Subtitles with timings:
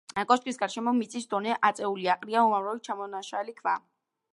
[0.29, 3.81] კოშკის გარშემო მიწის დონე აწეულია, ყრია უამრავი ჩამონაშალი ქვა.